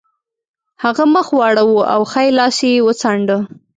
هغه 0.83 1.03
مخ 1.13 1.27
واړاوه 1.37 1.83
او 1.93 2.01
ښی 2.11 2.27
لاس 2.37 2.57
یې 2.67 2.85
وڅانډه 2.87 3.37